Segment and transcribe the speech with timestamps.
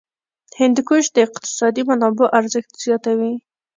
[0.59, 3.33] هندوکش د اقتصادي منابعو ارزښت زیاتوي.